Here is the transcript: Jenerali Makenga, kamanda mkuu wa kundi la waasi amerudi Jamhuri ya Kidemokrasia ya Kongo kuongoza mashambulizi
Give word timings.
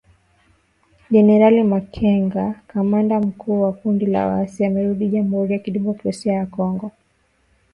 Jenerali 1.11 1.63
Makenga, 1.63 2.61
kamanda 2.67 3.19
mkuu 3.19 3.61
wa 3.61 3.73
kundi 3.73 4.05
la 4.05 4.27
waasi 4.27 4.65
amerudi 4.65 5.09
Jamhuri 5.09 5.53
ya 5.53 5.59
Kidemokrasia 5.59 6.33
ya 6.33 6.45
Kongo 6.45 6.55
kuongoza 6.55 6.87
mashambulizi 6.87 6.99